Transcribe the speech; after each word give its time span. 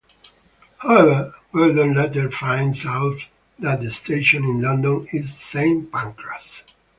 However, 0.79 1.35
Gordon 1.53 1.93
later 1.93 2.31
finds 2.31 2.87
out 2.87 3.27
that 3.59 3.81
the 3.83 3.91
station 3.91 4.43
in 4.45 4.59
London 4.61 5.05
is 5.13 5.31
Saint 5.37 5.91
Pancras. 5.91 6.63